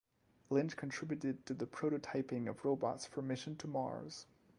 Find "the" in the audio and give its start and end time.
1.53-1.67